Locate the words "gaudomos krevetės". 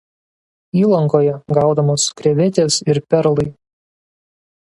1.57-2.79